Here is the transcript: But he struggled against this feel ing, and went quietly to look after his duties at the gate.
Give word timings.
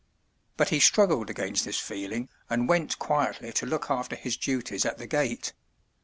But 0.57 0.69
he 0.69 0.79
struggled 0.79 1.29
against 1.29 1.63
this 1.63 1.77
feel 1.77 2.11
ing, 2.11 2.27
and 2.49 2.67
went 2.67 2.97
quietly 2.97 3.53
to 3.53 3.67
look 3.67 3.91
after 3.91 4.15
his 4.15 4.35
duties 4.35 4.83
at 4.83 4.97
the 4.97 5.05
gate. 5.05 5.53